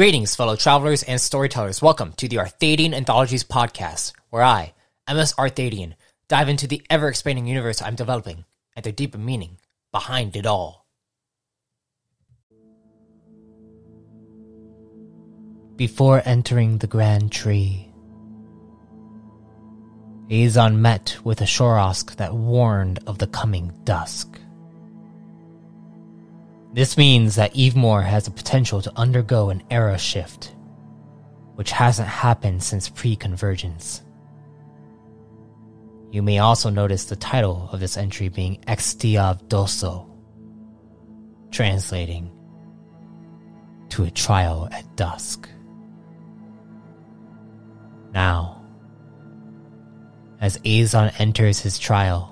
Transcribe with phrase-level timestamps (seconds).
[0.00, 1.82] Greetings, fellow travelers and storytellers.
[1.82, 4.72] Welcome to the Arthadian Anthologies podcast, where I,
[5.06, 5.92] MS Arthadian,
[6.26, 9.58] dive into the ever expanding universe I'm developing and the deeper meaning
[9.92, 10.86] behind it all.
[15.76, 17.92] Before entering the Grand Tree,
[20.30, 24.29] Aizon met with a Shorosk that warned of the coming dusk.
[26.72, 30.54] This means that Evemore has the potential to undergo an era shift,
[31.56, 34.02] which hasn't happened since pre-convergence.
[36.12, 40.08] You may also notice the title of this entry being Exti'ov Doso,
[41.50, 42.30] translating
[43.90, 45.48] to a trial at dusk.
[48.12, 48.64] Now,
[50.40, 52.29] as Aizon enters his trial,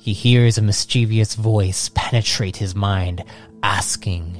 [0.00, 3.22] he hears a mischievous voice penetrate his mind,
[3.62, 4.34] asking,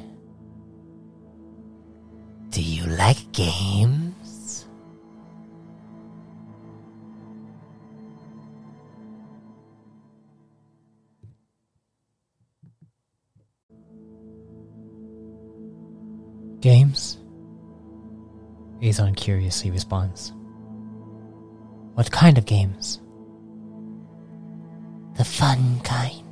[2.49, 4.65] Do you like games?
[16.61, 17.19] Games?
[18.81, 20.33] Aizon curiously responds.
[21.93, 22.99] What kind of games?
[25.21, 26.25] The fun kind.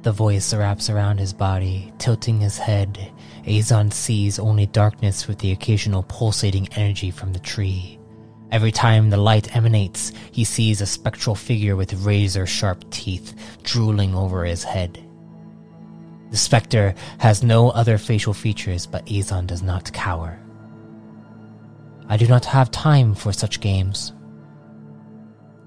[0.00, 3.12] The voice wraps around his body, tilting his head.
[3.44, 7.98] Aizon sees only darkness with the occasional pulsating energy from the tree.
[8.50, 13.34] Every time the light emanates, he sees a spectral figure with razor sharp teeth
[13.64, 15.06] drooling over his head.
[16.30, 20.40] The specter has no other facial features, but Aizon does not cower.
[22.08, 24.14] I do not have time for such games.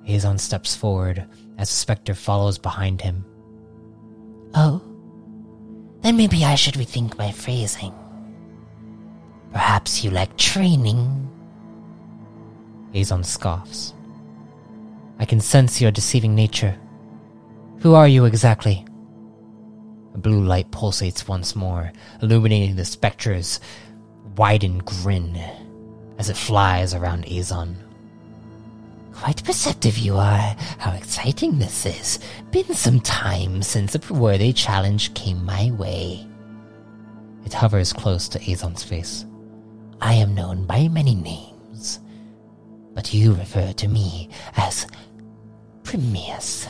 [0.08, 1.28] Aizon steps forward
[1.60, 3.26] as the specter follows behind him.
[4.56, 4.82] Oh,
[6.02, 7.94] then maybe I should rethink my phrasing.
[9.52, 11.30] Perhaps you like training?
[12.94, 13.94] Aizon scoffs.
[15.20, 16.78] I can sense your deceiving nature.
[17.80, 18.86] Who are you exactly?
[20.16, 23.60] A blue light pulsates once more, illuminating the spectre's
[24.38, 25.36] widened grin
[26.18, 27.76] as it flies around Azon.
[29.22, 30.56] Quite perceptive you are.
[30.78, 32.20] How exciting this is.
[32.52, 36.26] Been some time since a worthy challenge came my way.
[37.46, 39.26] It hovers close to Aizon's face.
[40.00, 42.00] I am known by many names,
[42.94, 44.88] but you refer to me as
[45.84, 46.70] Primius.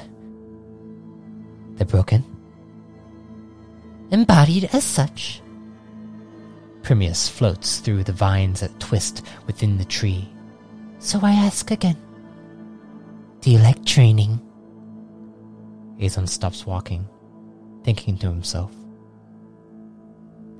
[1.75, 2.23] The Broken?
[4.09, 5.43] Embodied as such.
[6.81, 10.27] Primius floats through the vines that twist within the tree.
[10.97, 12.08] So I ask again.
[13.41, 14.41] Do you like training?
[15.97, 17.07] Aizon stops walking,
[17.85, 18.73] thinking to himself.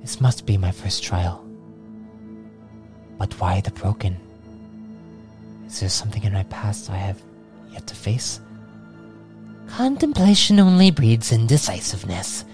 [0.00, 1.44] This must be my first trial.
[3.18, 4.16] But why the broken?
[5.66, 7.20] Is there something in my past I have
[7.70, 8.40] yet to face?
[9.68, 12.46] Contemplation only breeds indecisiveness.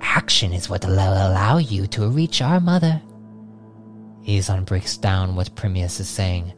[0.00, 3.00] Action is what will allow you to reach our mother.
[4.26, 6.52] Aizon breaks down what Primius is saying,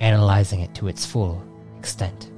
[0.00, 1.42] analyzing it to its full
[1.78, 2.30] extent.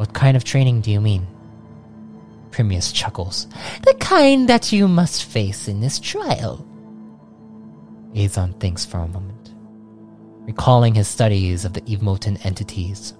[0.00, 1.26] What kind of training do you mean?
[2.52, 3.46] Primius chuckles.
[3.82, 6.66] The kind that you must face in this trial.
[8.14, 9.52] Aizon thinks for a moment,
[10.46, 13.12] recalling his studies of the Evemoten entities.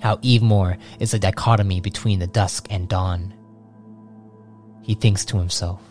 [0.00, 3.34] How Evemore is a dichotomy between the dusk and dawn.
[4.80, 5.82] He thinks to himself,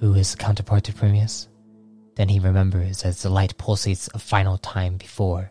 [0.00, 1.48] who is the counterpart to Primius?
[2.16, 5.50] Then he remembers as the light pulsates a final time before.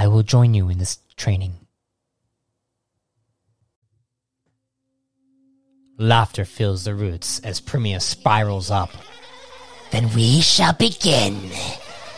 [0.00, 1.52] I will join you in this training.
[5.98, 8.88] Laughter fills the roots as Primius spirals up.
[9.90, 11.34] Then we shall begin.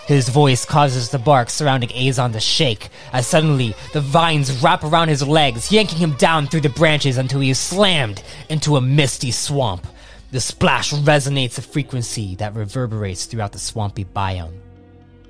[0.07, 5.09] His voice causes the bark surrounding Aizon to shake, as suddenly the vines wrap around
[5.09, 9.33] his legs, yanking him down through the branches until he is slammed into a misty
[9.33, 9.89] swamp.
[10.31, 14.61] The splash resonates a frequency that reverberates throughout the swampy biome.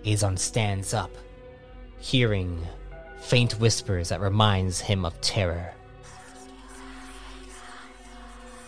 [0.04, 1.10] Aizon stands up,
[2.02, 2.66] hearing
[3.20, 5.72] faint whispers that reminds him of terror.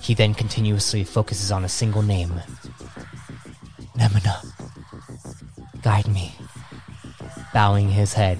[0.01, 2.41] He then continuously focuses on a single name
[3.97, 4.37] Nemina.
[5.83, 6.35] Guide me.
[7.53, 8.39] Bowing his head,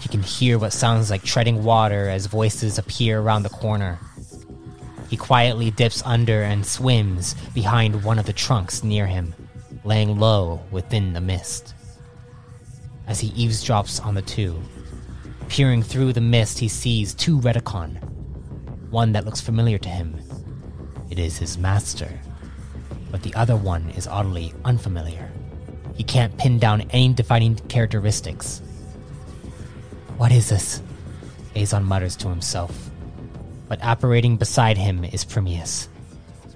[0.00, 3.98] he can hear what sounds like treading water as voices appear around the corner.
[5.08, 9.34] He quietly dips under and swims behind one of the trunks near him,
[9.84, 11.73] laying low within the mist.
[13.06, 14.60] As he eavesdrops on the two,
[15.48, 18.02] peering through the mist, he sees two Redicon.
[18.90, 20.18] One that looks familiar to him.
[21.10, 22.20] It is his master.
[23.10, 25.30] But the other one is oddly unfamiliar.
[25.94, 28.60] He can't pin down any defining characteristics.
[30.16, 30.82] What is this?
[31.54, 32.90] Aizon mutters to himself.
[33.68, 35.88] But operating beside him is Primius.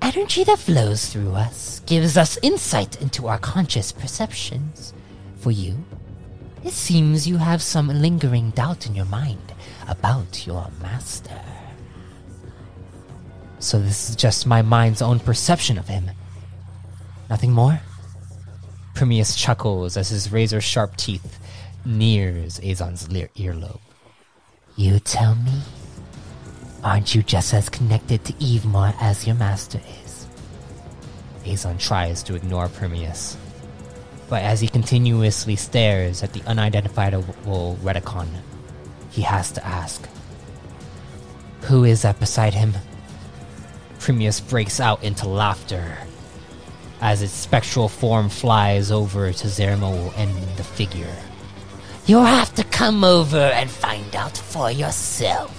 [0.01, 4.95] Energy that flows through us gives us insight into our conscious perceptions.
[5.37, 5.85] For you,
[6.65, 9.53] it seems you have some lingering doubt in your mind
[9.89, 11.41] about your master.
[13.59, 16.11] So this is just my mind's own perception of him.
[17.29, 17.81] Nothing more?
[18.95, 21.39] Primius chuckles as his razor sharp teeth
[21.85, 23.81] nears Aizon's earlobe.
[24.77, 25.61] You tell me?
[26.85, 30.27] Aren't you just as connected to Evemore as your master is?
[31.45, 33.37] Aizon tries to ignore Primius.
[34.29, 38.29] But as he continuously stares at the unidentifiable Redicon,
[39.11, 40.07] he has to ask,
[41.63, 42.75] Who is that beside him?
[43.99, 45.99] Primius breaks out into laughter
[47.01, 51.15] as its spectral form flies over to Zermo and the figure.
[52.07, 55.58] You'll have to come over and find out for yourself.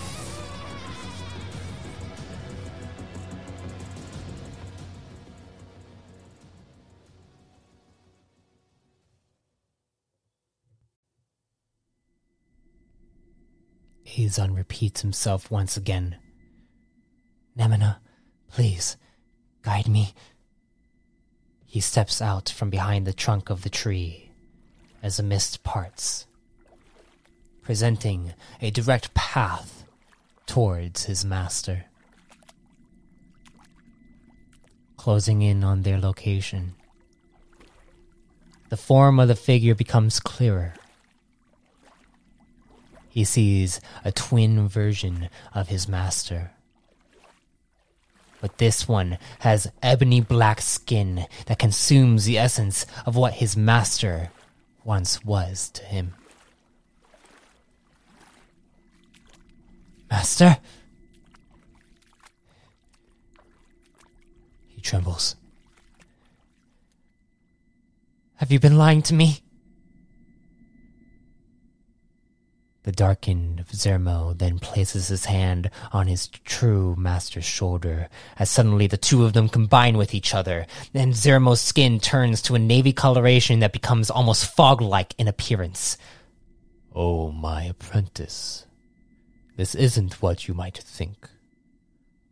[14.18, 16.18] Aizon repeats himself once again.
[17.58, 17.98] Nemina,
[18.52, 18.98] please,
[19.62, 20.14] guide me.
[21.66, 24.32] He steps out from behind the trunk of the tree
[25.04, 26.26] as the mist parts
[27.70, 28.34] presenting
[28.64, 29.84] a direct path
[30.48, 31.86] towards his master.
[34.98, 36.74] Closing in on their location,
[38.70, 40.74] the form of the figure becomes clearer.
[43.10, 46.52] He sees a twin version of his master.
[48.42, 54.32] But this one has ebony black skin that consumes the essence of what his master
[54.84, 56.14] once was to him.
[60.10, 60.58] Master?
[64.68, 65.36] He trembles.
[68.36, 69.42] Have you been lying to me?
[72.90, 78.10] The darkened Zermo then places his hand on his true master's shoulder,
[78.40, 80.66] as suddenly the two of them combine with each other.
[80.92, 86.00] Then Zermo's skin turns to a navy coloration that becomes almost fog like in appearance.
[86.96, 88.66] Oh, my apprentice,
[89.56, 91.30] this isn't what you might think.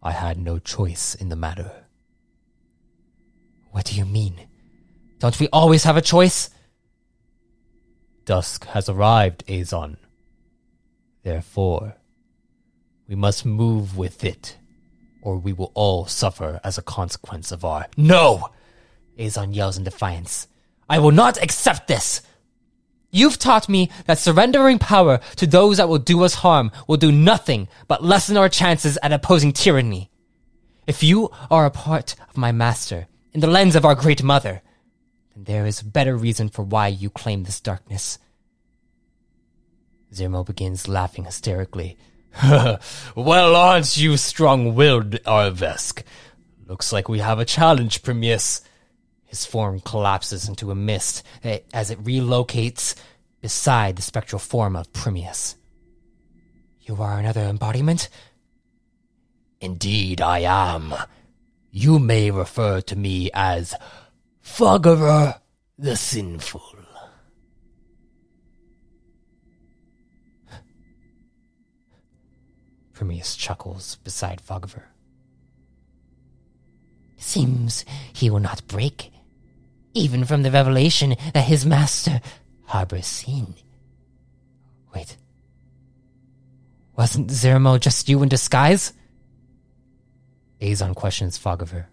[0.02, 1.86] I had no choice in the matter.
[3.70, 4.48] What do you mean?
[5.20, 6.50] Don't we always have a choice?
[8.26, 9.98] Dusk has arrived, Aizon.
[11.24, 11.96] Therefore,
[13.08, 14.58] we must move with it,
[15.22, 17.88] or we will all suffer as a consequence of our.
[17.98, 18.50] No!
[19.18, 20.48] Aizon yells in defiance.
[20.90, 22.22] I will not accept this!
[23.10, 27.12] You've taught me that surrendering power to those that will do us harm will do
[27.12, 30.12] nothing but lessen our chances at opposing tyranny.
[30.86, 34.62] If you are a part of my master, in the lens of our great mother,
[35.36, 38.20] then there is better reason for why you claim this darkness.
[40.14, 41.98] Zermo begins laughing hysterically.
[42.44, 46.04] well, aren't you strong-willed, Arvesk?
[46.68, 48.62] Looks like we have a challenge, Primius.
[49.26, 52.96] His form collapses into a mist eh, as it relocates
[53.42, 55.56] beside the spectral form of Primius.
[56.82, 58.10] You are another embodiment?
[59.60, 60.94] Indeed, I am.
[61.72, 63.74] You may refer to me as
[64.42, 65.40] Foggerer
[65.78, 66.87] the Sinful.
[72.98, 74.86] Primius chuckles beside Foggerer.
[77.18, 79.12] Seems he will not break
[79.94, 82.22] even from the revelation that his master
[82.66, 83.54] harbors sin.
[84.96, 85.16] Wait.
[86.96, 88.94] Wasn't Zermo just you in disguise?
[90.60, 91.86] Aizon questions Foggiver.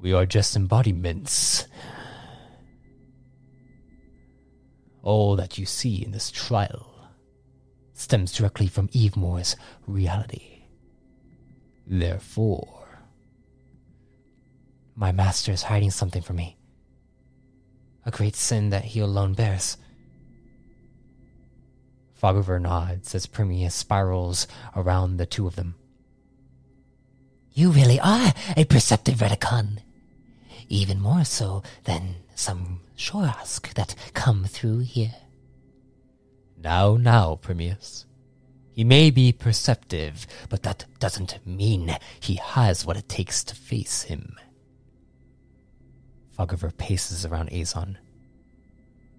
[0.00, 1.68] We are just embodiments.
[5.04, 6.91] All that you see in this trial
[8.02, 9.54] stems directly from Evemore's
[9.86, 10.64] reality.
[11.86, 13.00] Therefore,
[14.96, 16.56] my master is hiding something from me.
[18.04, 19.76] A great sin that he alone bears.
[22.20, 25.76] Fogover nods as Primius spirals around the two of them.
[27.52, 29.78] You really are a perceptive Redicon.
[30.68, 35.14] Even more so than some Shorask that come through here.
[36.62, 38.04] Now, now, Primius.
[38.72, 44.02] He may be perceptive, but that doesn't mean he has what it takes to face
[44.02, 44.36] him.
[46.38, 47.96] Fogover paces around Aizon,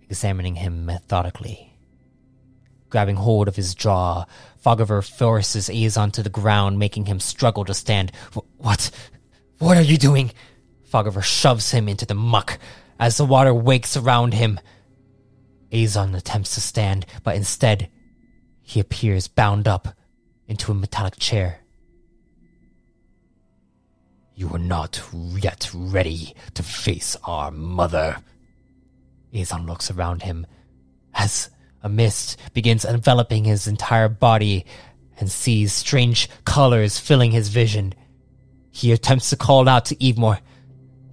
[0.09, 1.77] examining him methodically.
[2.89, 4.25] Grabbing hold of his jaw,
[4.63, 8.11] Fogover forces Aizon to the ground, making him struggle to stand.
[8.57, 8.89] What?
[9.59, 10.31] What are you doing?
[10.91, 12.57] Fogover shoves him into the muck
[12.99, 14.59] as the water wakes around him.
[15.73, 17.89] Aizon attempts to stand, but instead,
[18.61, 19.89] he appears bound up
[20.47, 21.59] into a metallic chair.
[24.35, 28.17] You are not yet ready to face our mother.
[29.33, 30.45] Aizon looks around him
[31.13, 31.49] as
[31.81, 34.65] a mist begins enveloping his entire body
[35.19, 37.93] and sees strange colors filling his vision.
[38.71, 40.39] He attempts to call out to Evemore.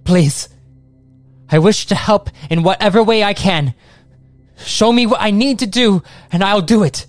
[0.03, 0.49] Please,
[1.49, 3.75] I wish to help in whatever way I can.
[4.65, 7.05] Show me what I need to do, and I'll do it.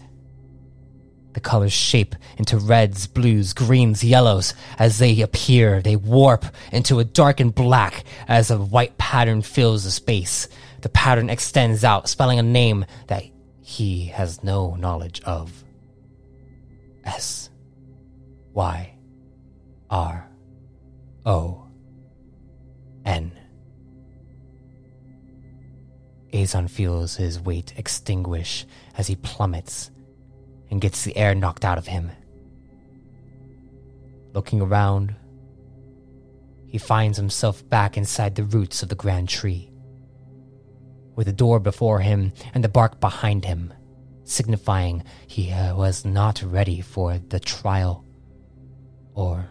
[1.32, 4.54] The colors shape into reds, blues, greens, yellows.
[4.78, 9.90] As they appear, they warp into a darkened black as a white pattern fills the
[9.90, 10.48] space.
[10.82, 13.24] The pattern extends out, spelling a name that
[13.62, 15.64] he has no knowledge of.
[17.04, 17.48] S
[18.52, 18.94] Y
[19.90, 20.28] R
[21.24, 21.66] O
[23.04, 23.41] N.
[26.32, 29.90] Aizon feels his weight extinguish as he plummets
[30.70, 32.10] and gets the air knocked out of him.
[34.32, 35.14] Looking around,
[36.66, 39.70] he finds himself back inside the roots of the grand tree,
[41.14, 43.74] with the door before him and the bark behind him,
[44.24, 48.06] signifying he uh, was not ready for the trial.
[49.12, 49.46] Or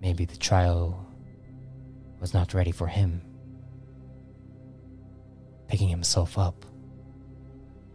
[0.00, 1.06] maybe the trial
[2.20, 3.27] was not ready for him.
[5.68, 6.64] Picking himself up,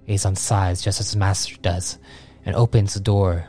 [0.08, 1.98] Aizon sighs just as his master does
[2.46, 3.48] and opens the door.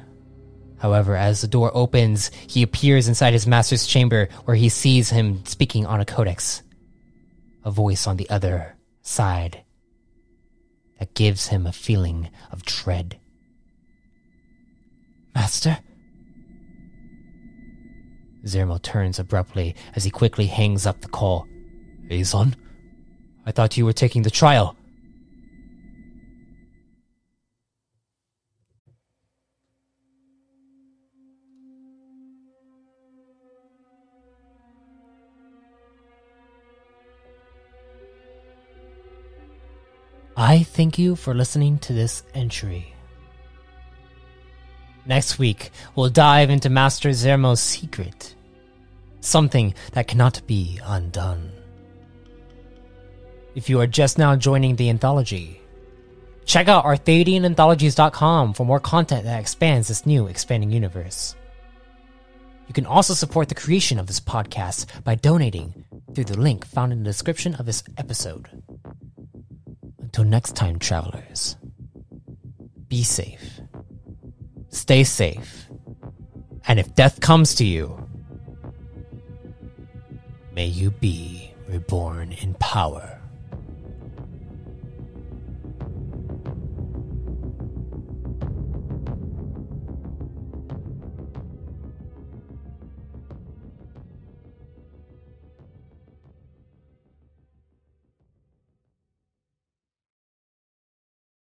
[0.78, 5.44] However, as the door opens, he appears inside his master's chamber where he sees him
[5.44, 6.62] speaking on a codex.
[7.64, 9.64] A voice on the other side
[10.98, 13.18] that gives him a feeling of dread.
[15.34, 15.78] Master?
[18.44, 21.46] Zermo turns abruptly as he quickly hangs up the call.
[22.10, 22.54] Aizon?
[23.46, 24.76] I thought you were taking the trial.
[40.36, 42.94] I thank you for listening to this entry.
[45.06, 48.34] Next week, we'll dive into Master Zermo's secret
[49.24, 51.63] something that cannot be undone.
[53.54, 55.60] If you are just now joining the anthology,
[56.44, 61.36] check out arthadiananthologies.com for more content that expands this new expanding universe.
[62.66, 65.84] You can also support the creation of this podcast by donating
[66.14, 68.48] through the link found in the description of this episode.
[70.00, 71.56] Until next time, travelers,
[72.88, 73.60] be safe,
[74.68, 75.68] stay safe,
[76.66, 78.04] and if death comes to you,
[80.52, 83.20] may you be reborn in power.